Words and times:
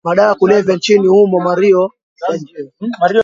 madawa 0.03 0.29
ya 0.29 0.35
kulevya 0.35 0.75
nchini 0.75 1.07
humoMario 1.07 1.91
Sergio 2.15 2.71